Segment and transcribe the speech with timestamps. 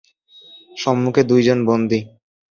[0.71, 1.99] সম্মুখে দুইজন বন্দী।